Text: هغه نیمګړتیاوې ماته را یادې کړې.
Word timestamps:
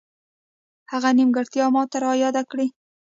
هغه 0.91 1.09
نیمګړتیاوې 1.17 1.73
ماته 1.75 1.97
را 2.03 2.11
یادې 2.23 2.43
کړې. 2.51 2.67